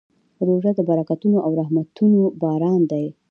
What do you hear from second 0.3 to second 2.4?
روژه د برکتونو او رحمتونو